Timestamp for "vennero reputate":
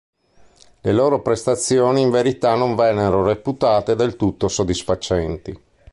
2.75-3.93